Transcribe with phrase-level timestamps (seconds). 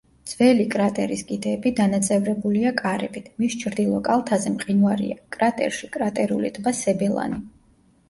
[0.29, 7.45] ძველი კრატერის კიდეები დანაწევრებულია კარებით, მის ჩრდილო კალთაზე მყინვარია, კრატერში კრატერული ტბა სებელანი.